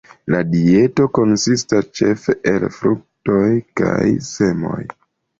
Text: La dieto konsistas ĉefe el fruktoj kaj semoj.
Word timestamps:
La 0.33 0.37
dieto 0.51 1.03
konsistas 1.17 1.91
ĉefe 1.99 2.33
el 2.51 2.65
fruktoj 2.77 3.43
kaj 3.83 4.07
semoj. 4.29 4.79